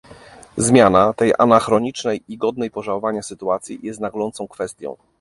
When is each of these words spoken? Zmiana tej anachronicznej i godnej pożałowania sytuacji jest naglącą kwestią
Zmiana 0.57 1.13
tej 1.13 1.33
anachronicznej 1.39 2.23
i 2.27 2.37
godnej 2.37 2.71
pożałowania 2.71 3.21
sytuacji 3.23 3.79
jest 3.83 3.99
naglącą 3.99 4.47
kwestią 4.47 4.97